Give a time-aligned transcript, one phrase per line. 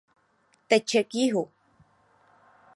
[0.67, 1.43] Teče k jihu.